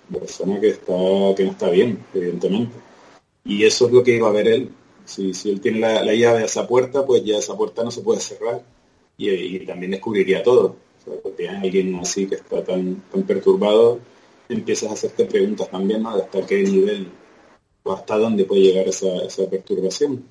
[0.09, 0.93] una persona que, está,
[1.37, 2.73] que no está bien, evidentemente.
[3.45, 4.71] Y eso es lo que iba a ver él.
[5.05, 8.01] Si, si él tiene la, llave a esa puerta, pues ya esa puerta no se
[8.01, 8.63] puede cerrar.
[9.17, 10.77] Y, también descubriría todo.
[10.99, 13.99] O sea, tienes alguien así que está tan, tan perturbado,
[14.53, 16.09] empiezas a hacerte preguntas también, ¿no?
[16.09, 17.11] Hasta qué nivel
[17.83, 20.23] o hasta dónde puede llegar esa, esa perturbación.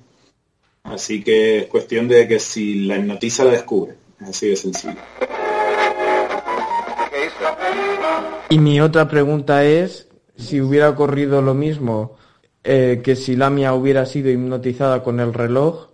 [0.83, 3.95] Así que es cuestión de que si la hipnotiza la descubre.
[4.19, 4.95] Es así de sencillo.
[8.49, 12.17] Y mi otra pregunta es si hubiera ocurrido lo mismo
[12.63, 15.87] eh, que si Lamia hubiera sido hipnotizada con el reloj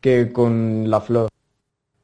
[0.00, 1.28] que con la flor.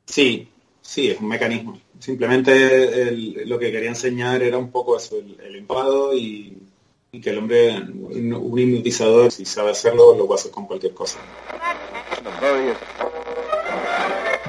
[0.06, 0.48] Sí,
[0.90, 1.78] sí, es un mecanismo.
[2.00, 3.12] Simplemente
[3.46, 6.58] lo que quería enseñar era un poco eso, el, empado y,
[7.12, 11.18] que el hombre, un, hipnotizador, si sabe hacerlo, lo puede hacer con cualquier cosa.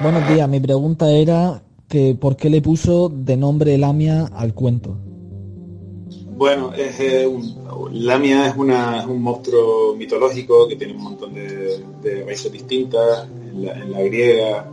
[0.02, 4.96] Buenos días, mi pregunta era que por qué le puso de nombre Lamia al cuento.
[6.36, 7.30] Bueno, es, eh,
[7.92, 13.28] Lamia es, un monstruo mitológico que tiene un montón de, raíces distintas.
[13.28, 14.66] En la, griega,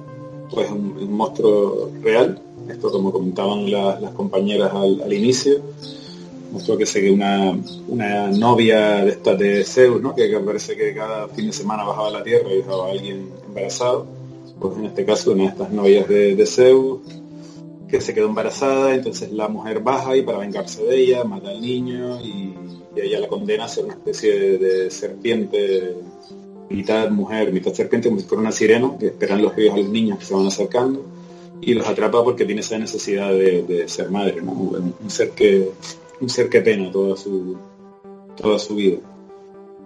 [0.51, 2.39] pues es un, monstruo real.
[2.69, 5.57] Esto como comentaban las compañeras al, inicio.
[5.57, 7.57] Un monstruo que sigue una,
[7.87, 10.15] una novia de esta de Zeus, ¿no?
[10.15, 13.29] que, parece que cada fin de semana bajaba a la tierra y dejaba a alguien
[13.47, 14.05] embarazado.
[14.59, 16.99] Pues en este caso una de estas novias de Zeus
[17.89, 21.61] que se quedó embarazada, entonces la mujer baja y para vengarse de ella mata al
[21.61, 22.55] niño y,
[22.95, 25.95] ella la condena a ser una especie de, serpiente,
[26.69, 30.19] mitad mujer, mitad serpiente, como si fuera una sirena, que esperan los a los niños
[30.19, 31.05] que se van acercando
[31.61, 35.69] y los atrapa porque tiene esa necesidad de, ser madre, un, ser que
[36.21, 37.57] un ser que pena toda su
[38.35, 38.99] toda su vida.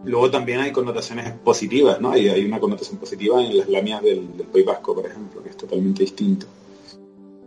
[0.06, 2.12] Luego también hay connotaciones positivas, ¿no?
[2.12, 5.58] Hay, hay una connotación positiva en las lamias del, del Vasco, por ejemplo, que es
[5.58, 6.46] totalmente distinto.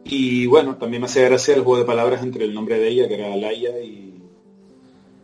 [0.05, 3.09] Y bueno, también me hace gracia el juego de palabras entre el nombre de ella,
[3.09, 4.15] que era Laia, y,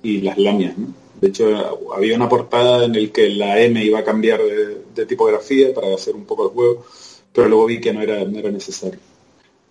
[0.02, 0.74] y las lamias.
[1.22, 1.46] De hecho,
[1.94, 6.16] había una portada en el que la M iba a cambiar de, tipografía para hacer
[6.16, 6.84] un poco el juego,
[7.32, 8.98] pero luego vi que no era, no era necesario.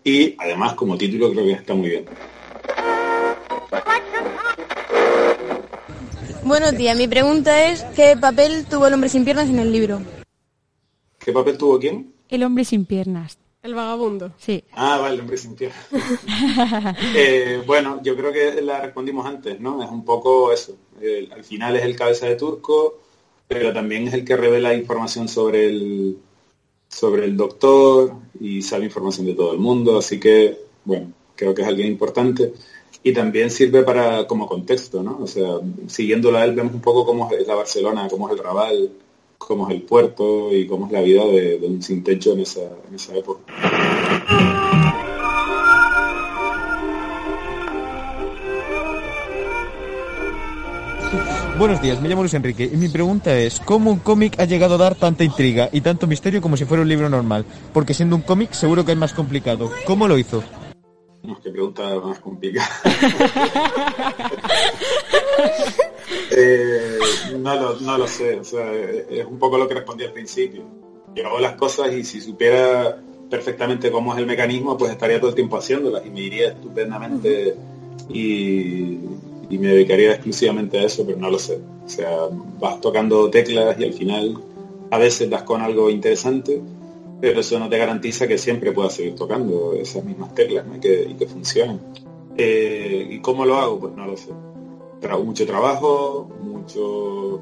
[0.02, 2.06] y además como título creo que está muy bien.
[6.46, 10.02] Buenos días, mi pregunta es ¿qué papel tuvo el hombre sin piernas en el libro?
[11.20, 12.14] ¿Qué papel tuvo quién?
[12.30, 13.40] El hombre sin piernas.
[13.63, 14.32] El vagabundo.
[14.39, 14.63] Sí.
[14.74, 15.86] Ah, vale, hombre sin piernas.
[17.15, 19.84] Eh, bueno, yo creo que la respondimos antes, ¿no?
[19.84, 20.76] Es un poco eso.
[21.00, 23.00] El- al final es el cabeza de turco,
[23.47, 26.17] pero también es el que revela información sobre el
[26.88, 31.62] sobre el doctor y sabe información de todo el mundo, así que, bueno, creo que
[31.62, 32.54] es alguien importante.
[33.04, 35.19] Y también sirve para como contexto, ¿no?
[35.21, 38.43] O sea, siguiéndolo a él vemos un poco cómo es la Barcelona, cómo es el
[38.43, 38.91] Raval,
[39.47, 42.41] cómo es el puerto y cómo es la vida de, de un sin techo en
[42.41, 43.41] esa, en esa época.
[51.58, 54.75] Buenos días, me llamo Luis Enrique y mi pregunta es, ¿cómo un cómic ha llegado
[54.75, 57.45] a dar tanta intriga y tanto misterio como si fuera un libro normal?
[57.71, 59.71] Porque siendo un cómic seguro que es más complicado.
[59.86, 60.43] ¿Cómo lo hizo?
[61.21, 62.67] No, qué pregunta más complicada.
[66.32, 67.00] Eh,
[67.38, 70.13] no, lo, no lo sé, o sea, eh, es un poco lo que respondí al
[70.13, 70.63] principio.
[71.15, 75.30] Yo hago las cosas y si supiera perfectamente cómo es el mecanismo, pues estaría todo
[75.30, 77.56] el tiempo haciéndolas y me iría estupendamente
[78.10, 78.98] y,
[79.50, 81.60] y me dedicaría exclusivamente a eso, pero no lo sé.
[81.86, 82.28] O sea,
[82.60, 84.38] vas tocando teclas y al final
[84.89, 86.62] a veces das con algo interesante,
[87.20, 90.78] pero eso no te garantiza que siempre puedas seguir tocando esas mismas teclas ¿no?
[90.78, 91.80] y, que, y que funcionen.
[92.38, 93.80] Eh, ¿Y cómo lo hago?
[93.80, 94.32] Pues no lo sé.
[95.02, 97.42] Tra- mucho trabajo, mucho,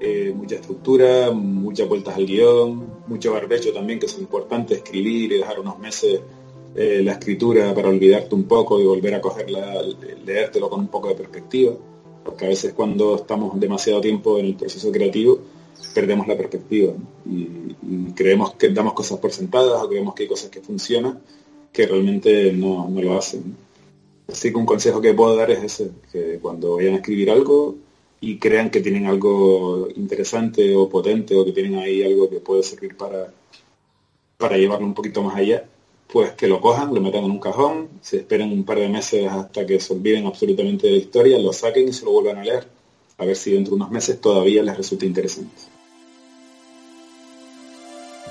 [0.00, 5.38] eh, mucha estructura, muchas vueltas al guion, mucho barbecho también, que es importante, escribir y
[5.38, 6.20] dejar unos meses
[6.74, 9.82] eh, la escritura para olvidarte un poco y volver a cogerla,
[10.24, 11.74] leértelo con un poco de perspectiva,
[12.24, 15.38] porque a veces cuando estamos demasiado tiempo en el proceso creativo
[15.94, 16.92] perdemos la perspectiva
[17.26, 21.20] y creemos que damos cosas por sentadas o creemos que hay cosas que funcionan
[21.72, 23.56] que realmente no, no lo hacen.
[24.32, 27.76] Así que un consejo que puedo dar es ese, que cuando vayan a escribir algo
[28.18, 32.62] y crean que tienen algo interesante o potente o que tienen ahí algo que puede
[32.62, 33.30] servir para,
[34.38, 35.66] para llevarlo un poquito más allá,
[36.10, 39.30] pues que lo cojan, lo metan en un cajón, se esperen un par de meses
[39.30, 42.44] hasta que se olviden absolutamente de la historia, lo saquen y se lo vuelvan a
[42.44, 42.66] leer,
[43.18, 45.60] a ver si dentro de unos meses todavía les resulta interesante.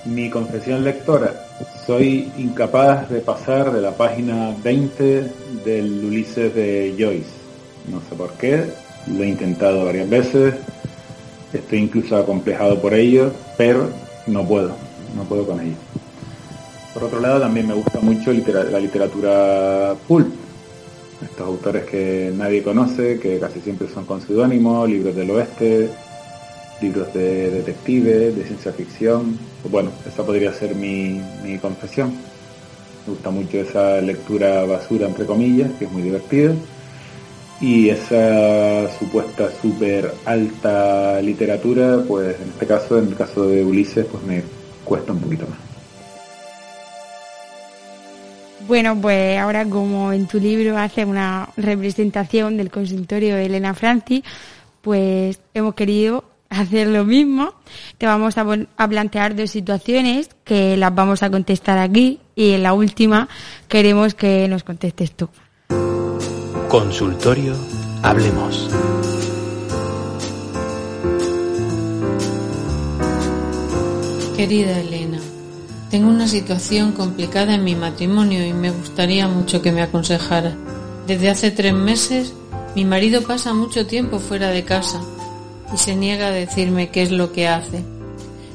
[0.05, 1.47] Mi confesión lectora.
[1.85, 5.31] Soy incapaz de pasar de la página 20
[5.65, 7.31] del Ulises de Joyce.
[7.91, 8.65] No sé por qué.
[9.07, 10.53] Lo he intentado varias veces.
[11.51, 13.89] Estoy incluso acomplejado por ello, pero
[14.27, 14.71] no puedo.
[15.15, 15.75] No puedo con ello.
[16.93, 20.27] Por otro lado, también me gusta mucho la literatura pulp.
[21.23, 25.89] Estos autores que nadie conoce, que casi siempre son con seudónimo, libros del oeste,
[26.81, 29.37] libros de detectives, de ciencia ficción.
[29.69, 31.21] Bueno, esa podría ser mi,
[31.61, 32.11] confesión.
[33.05, 36.53] Me gusta mucho esa lectura basura, entre comillas, que es muy divertida.
[37.59, 44.05] Y esa supuesta súper alta literatura, pues en este caso, en el caso de Ulises,
[44.05, 44.43] pues me
[44.83, 45.59] cuesta un poquito más.
[48.67, 54.23] Bueno, pues ahora como en tu libro hace una representación del consultorio de Elena Franci,
[54.81, 57.53] pues hemos querido hacer lo mismo.
[57.97, 62.73] Te vamos a, plantear dos situaciones que las vamos a contestar aquí y en la
[62.73, 63.27] última
[63.67, 65.29] queremos que nos contestes tú.
[66.67, 67.55] Consultorio
[68.03, 68.69] Hablemos.
[74.35, 75.19] Querida Elena,
[75.91, 80.55] tengo una situación complicada en mi matrimonio y me gustaría mucho que me aconsejara.
[81.05, 82.33] Desde hace tres meses
[82.75, 85.01] mi marido pasa mucho tiempo fuera de casa
[85.73, 87.83] y se niega a decirme qué es lo que hace.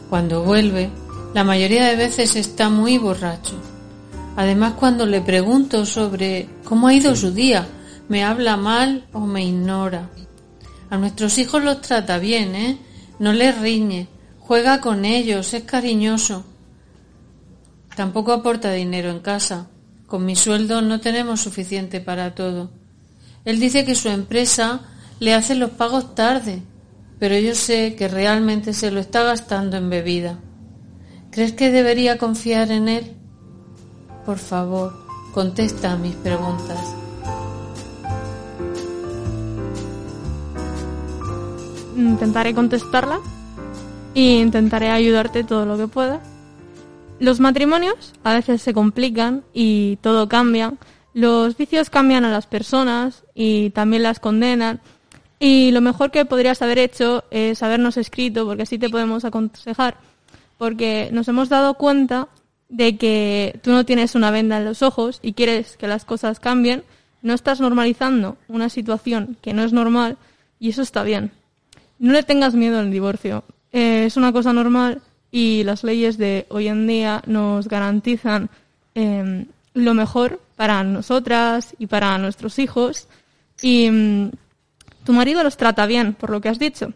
[0.08, 0.90] Cuando vuelve,
[1.34, 3.54] la mayoría de veces está muy borracho.
[4.36, 7.66] Además, cuando le pregunto sobre cómo ha ido su día,
[8.08, 10.10] me habla mal o me ignora.
[10.90, 12.78] A nuestros hijos los trata bien, ¿eh?
[13.18, 16.44] No les riñe, juega con ellos, es cariñoso.
[17.96, 19.68] Tampoco aporta dinero en casa.
[20.06, 22.70] Con mi sueldo no tenemos suficiente para todo.
[23.44, 24.82] Él dice que su empresa
[25.18, 26.62] le hace los pagos tarde,
[27.18, 30.38] pero yo sé que realmente se lo está gastando en bebida.
[31.30, 33.16] ¿Crees que debería confiar en él?
[34.24, 34.92] Por favor,
[35.32, 36.78] contesta a mis preguntas.
[41.96, 43.20] Intentaré contestarla
[44.14, 46.20] e intentaré ayudarte todo lo que pueda.
[47.18, 50.74] Los matrimonios a veces se complican y todo cambia.
[51.14, 54.80] Los vicios cambian a las personas y también las condenan.
[55.38, 59.96] Y lo mejor que podrías haber hecho es habernos escrito, porque así te podemos aconsejar.
[60.56, 62.28] Porque nos hemos dado cuenta
[62.68, 66.40] de que tú no tienes una venda en los ojos y quieres que las cosas
[66.40, 66.84] cambien,
[67.22, 70.16] no estás normalizando una situación que no es normal
[70.58, 71.30] y eso está bien.
[71.98, 73.44] No le tengas miedo al divorcio.
[73.72, 78.48] Eh, es una cosa normal y las leyes de hoy en día nos garantizan
[78.94, 83.08] em, lo mejor para nosotras y para nuestros hijos
[83.60, 84.30] y mm,
[85.06, 86.92] tu marido los trata bien, por lo que has dicho.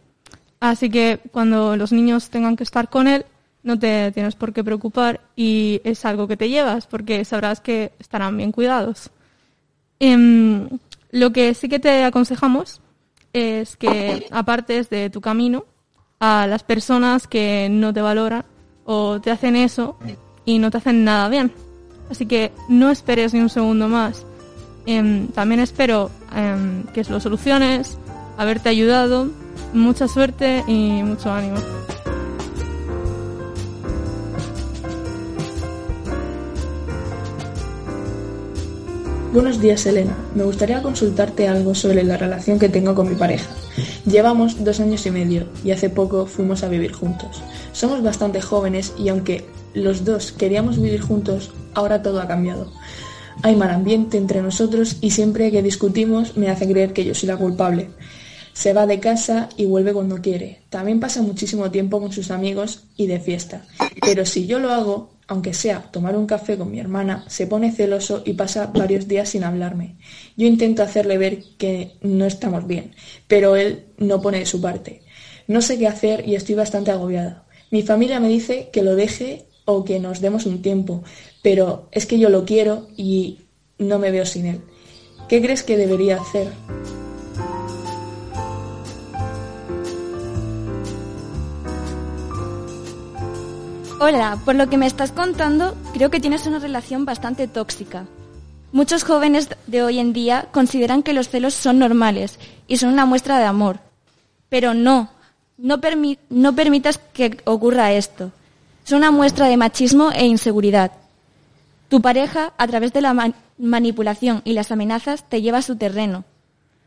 [0.58, 3.24] Así que cuando los niños tengan que estar con él,
[3.62, 7.92] no te tienes por qué preocupar y es algo que te llevas porque sabrás que
[7.98, 9.10] estarán bien cuidados.
[10.00, 10.68] Em,
[11.12, 12.80] lo que sí que te aconsejamos
[13.32, 15.64] es que apartes de tu camino
[16.18, 18.44] a las personas que no te valoran
[18.84, 19.96] o te hacen eso
[20.44, 21.52] y no te hacen nada bien.
[22.10, 24.26] Así que no esperes ni un segundo más.
[24.86, 27.98] Em, también espero em, que lo soluciones,
[28.36, 29.28] haberte ayudado.
[29.72, 31.58] Mucha suerte y mucho ánimo.
[39.32, 40.16] Buenos días, Elena.
[40.34, 43.48] Me gustaría consultarte algo sobre la relación que tengo con mi pareja.
[44.04, 47.40] Llevamos dos años y medio y hace poco fuimos a vivir juntos.
[47.72, 52.72] Somos bastante jóvenes y aunque los dos queríamos vivir juntos, ahora todo ha cambiado.
[53.42, 57.28] Hay mal ambiente entre nosotros y siempre que discutimos me hace creer que yo soy
[57.28, 57.88] la culpable.
[58.52, 60.60] Se va de casa y vuelve cuando quiere.
[60.68, 63.64] También pasa muchísimo tiempo con sus amigos y de fiesta.
[64.02, 67.72] Pero si yo lo hago, aunque sea tomar un café con mi hermana, se pone
[67.72, 69.96] celoso y pasa varios días sin hablarme.
[70.36, 72.94] Yo intento hacerle ver que no estamos bien,
[73.26, 75.00] pero él no pone de su parte.
[75.46, 77.44] No sé qué hacer y estoy bastante agobiada.
[77.70, 81.02] Mi familia me dice que lo deje o que nos demos un tiempo,
[81.42, 83.40] pero es que yo lo quiero y
[83.78, 84.60] no me veo sin él.
[85.28, 86.48] ¿Qué crees que debería hacer?
[94.02, 98.06] Hola, por lo que me estás contando, creo que tienes una relación bastante tóxica.
[98.72, 103.04] Muchos jóvenes de hoy en día consideran que los celos son normales y son una
[103.04, 103.78] muestra de amor.
[104.48, 105.10] Pero no,
[105.58, 108.32] no, permitas que ocurra esto.
[108.84, 110.92] Es una muestra de machismo e inseguridad.
[111.88, 116.24] Tu pareja, a través de la manipulación y las amenazas, te lleva a su terreno.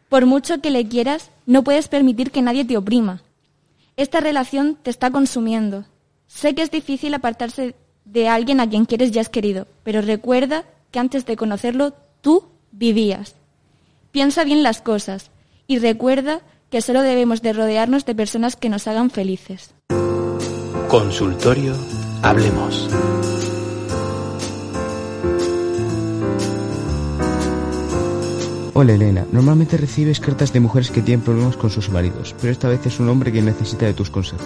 [0.10, 3.22] Por mucho que le quieras, no puedes permitir que nadie te oprima.
[3.96, 5.86] Esta relación te está consumiendo,
[6.34, 7.76] Sé que es difícil apartarse
[8.06, 12.46] de alguien a quien quieres y has querido, pero recuerda que antes de conocerlo tú
[12.72, 13.36] vivías.
[14.12, 15.30] Piensa bien las cosas
[15.68, 16.41] y recuerda
[16.72, 19.76] que solo debemos de rodearnos de personas que nos hagan felices.
[20.94, 21.74] Consultorio,
[22.22, 22.88] hablemos.
[28.76, 32.70] Hola Elena, normalmente recibes cartas de mujeres que tienen problemas con sus maridos, pero esta
[32.70, 34.46] vez es un hombre que necesita de tus consejos.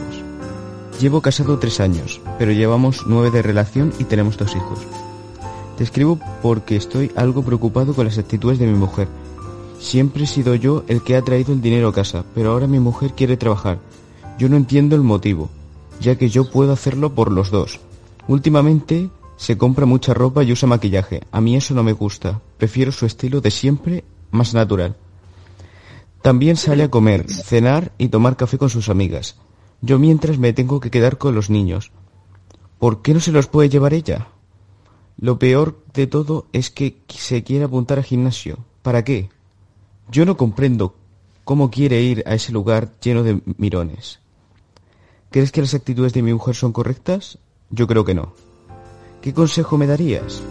[1.01, 4.79] Llevo casado tres años, pero llevamos nueve de relación y tenemos dos hijos.
[5.77, 9.09] Te escribo porque estoy algo preocupado con las actitudes de mi mujer.
[9.81, 12.79] Siempre he sido yo el que ha traído el dinero a casa, pero ahora mi
[12.79, 13.79] mujer quiere trabajar.
[14.39, 15.49] Yo no entiendo el motivo,
[15.99, 17.79] ya que yo puedo hacerlo por los dos.
[18.27, 21.21] Últimamente se compra mucha ropa y usa maquillaje.
[21.31, 22.41] A mí eso no me gusta.
[22.57, 24.95] Prefiero su estilo de siempre, más natural.
[26.21, 29.37] También sale a comer, cenar y tomar café con sus amigas.
[29.81, 31.91] Yo mientras me tengo que quedar con los niños.
[32.79, 34.27] ¿Por qué no se los puede llevar ella?
[35.17, 38.59] Lo peor de todo es que se quiere apuntar al gimnasio.
[38.81, 39.29] ¿Para qué?
[40.09, 40.95] Yo no comprendo
[41.43, 44.19] cómo quiere ir a ese lugar lleno de mirones.
[45.29, 47.37] ¿Crees que las actitudes de mi mujer son correctas?
[47.69, 48.33] Yo creo que no.
[49.21, 50.41] ¿Qué consejo me darías?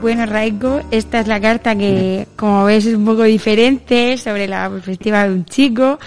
[0.00, 4.70] Bueno, Raiko, esta es la carta que, como ves, es un poco diferente sobre la
[4.70, 5.98] perspectiva de un chico.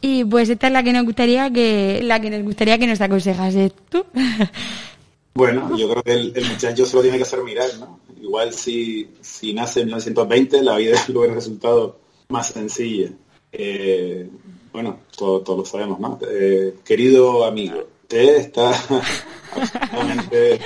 [0.00, 3.00] Y pues esta es la que nos gustaría que, la que nos gustaría que nos
[3.00, 4.04] aconsejases tú.
[5.36, 7.98] Bueno, yo creo que el, muchacho se lo tiene que hacer mirar, ¿no?
[8.22, 13.10] Igual si, si nace en 1920, la vida hubiera resultado más sencilla.
[13.50, 14.28] Eh,
[14.72, 16.20] bueno, todos lo sabemos, ¿no?
[16.30, 18.70] Eh, querido amigo, usted está
[19.52, 20.60] absolutamente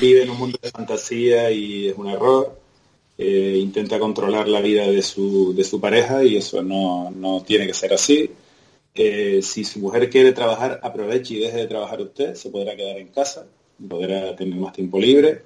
[0.00, 2.60] vive en un mundo de fantasía y es un error.
[3.18, 7.74] Eh, intenta controlar la vida de su, de su pareja y eso no, tiene que
[7.74, 8.30] ser así.
[8.94, 13.08] Si su mujer quiere trabajar, aproveche y deje de trabajar usted, se podrá quedar en
[13.08, 13.46] casa,
[13.88, 15.42] podrá tener más tiempo libre,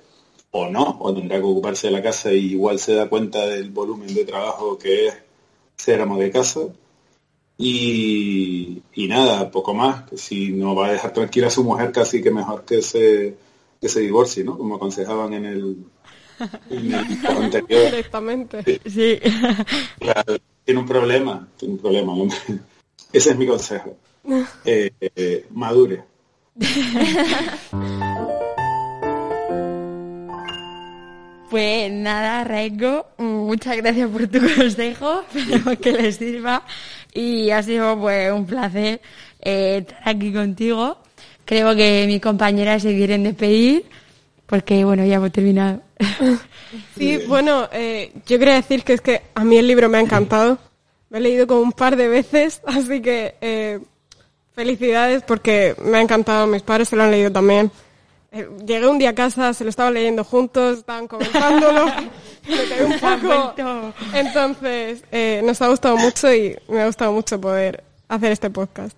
[0.51, 3.71] o no, o tendrá que ocuparse de la casa y igual se da cuenta del
[3.71, 5.15] volumen de trabajo que es
[5.77, 6.61] ser amo de casa.
[7.59, 12.23] Y, nada, poco más, que si no va a dejar tranquila a su mujer, casi
[12.23, 13.37] que mejor que se,
[13.81, 14.59] que se divorcie, ¿no?
[14.59, 15.77] Como aconsejaban en el,
[17.29, 17.85] anterior.
[17.87, 18.81] Directamente.
[18.85, 19.19] Sí.
[20.65, 22.37] tiene un problema, tiene un problema, hombre.
[23.13, 23.97] Ese es mi consejo.
[24.65, 26.16] Eh, eh, madure.
[31.51, 36.65] Pues nada, Raiko, muchas gracias por tu consejo, espero que les sirva
[37.15, 39.01] y ha sido pues un placer
[39.41, 40.99] eh, estar aquí contigo.
[41.45, 43.85] Creo que mis compañeras se quieren despedir
[44.47, 45.83] porque bueno, ya hemos terminado.
[46.99, 50.01] Sí, bueno, eh, yo quería decir que es que a mí el libro me ha
[50.01, 50.59] encantado.
[51.09, 53.81] Me he leído como un par de veces, así que eh,
[54.57, 56.49] felicidades porque me ha encantado.
[56.49, 57.71] Mis padres se lo han leído también.
[58.33, 61.87] Eh, llegué un día a casa, se lo estaban leyendo juntos, estaban comentándolo,
[62.49, 63.95] me quedé un poco.
[64.13, 68.97] Entonces, eh, nos ha gustado mucho y me ha gustado mucho poder hacer este podcast.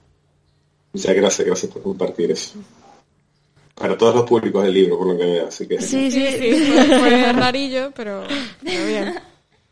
[0.92, 2.59] Muchas gracias, gracias por compartir eso.
[3.74, 5.80] Para todos los públicos del libro, por lo que veo, así que...
[5.80, 8.24] Sí, sí, sí, fue, fue rarillo, pero,
[8.64, 9.14] pero bien.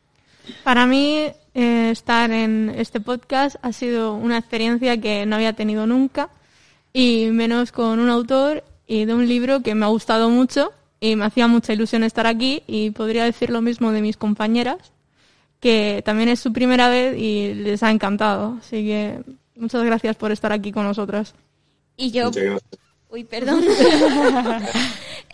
[0.63, 5.87] Para mí, eh, estar en este podcast ha sido una experiencia que no había tenido
[5.87, 6.29] nunca
[6.93, 11.17] y menos con un autor y de un libro que me ha gustado mucho y
[11.17, 14.93] me hacía mucha ilusión estar aquí y podría decir lo mismo de mis compañeras,
[15.59, 18.59] que también es su primera vez y les ha encantado.
[18.61, 19.21] Así que
[19.57, 21.35] muchas gracias por estar aquí con nosotras.
[21.97, 22.31] Y yo...
[23.11, 23.65] Uy, perdón.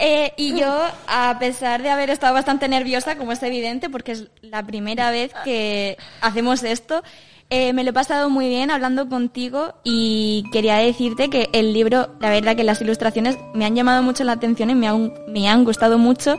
[0.05, 0.75] Eh, y yo,
[1.07, 5.33] a pesar de haber estado bastante nerviosa, como es evidente, porque es la primera vez
[5.45, 7.03] que hacemos esto,
[7.51, 12.09] eh, me lo he pasado muy bien hablando contigo y quería decirte que el libro,
[12.21, 15.47] la verdad que las ilustraciones me han llamado mucho la atención y me han, me
[15.49, 16.39] han gustado mucho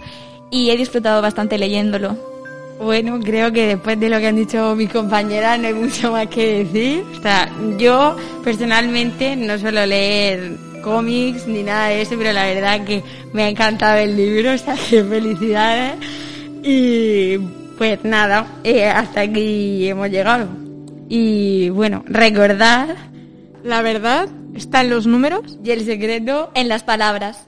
[0.50, 2.18] y he disfrutado bastante leyéndolo.
[2.82, 6.28] Bueno, creo que después de lo que han dicho mis compañeras no hay mucho más
[6.28, 7.06] que decir.
[7.18, 12.86] O sea, yo personalmente no suelo leer cómics ni nada de eso, pero la verdad
[12.86, 13.02] que
[13.34, 15.96] me ha encantado el libro, o sea, que felicidades.
[16.62, 17.38] Y
[17.78, 20.48] pues nada, eh, hasta aquí hemos llegado.
[21.10, 22.96] Y bueno, recordad,
[23.64, 27.48] La verdad está en los números y el secreto En las palabras.